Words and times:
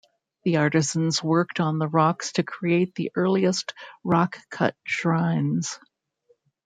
The 0.45 0.57
artisans 0.57 1.21
worked 1.21 1.59
on 1.59 1.77
the 1.77 1.87
rocks 1.87 2.31
to 2.31 2.41
create 2.43 2.95
the 2.95 3.11
earliest 3.13 3.75
rock-cut 4.03 4.75
shrines. 4.83 5.77